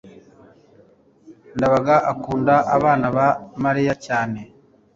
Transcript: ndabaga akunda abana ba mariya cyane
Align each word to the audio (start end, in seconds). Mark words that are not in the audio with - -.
ndabaga 1.55 1.95
akunda 2.11 2.55
abana 2.75 3.07
ba 3.17 3.27
mariya 3.63 3.93
cyane 4.05 4.39